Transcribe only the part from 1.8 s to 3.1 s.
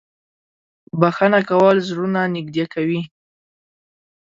زړونه نږدې کوي.